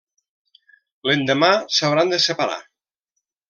[1.09, 2.61] L'endemà, s'hauran de separar.